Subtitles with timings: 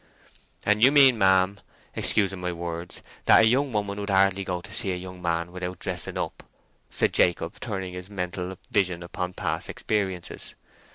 [0.65, 1.59] "And you mean, ma'am,
[1.95, 5.51] excusing my words, that a young woman would hardly go to see her young man
[5.51, 6.41] without dressing up,"
[6.89, 10.55] said Jacob, turning his mental vision upon past experiences.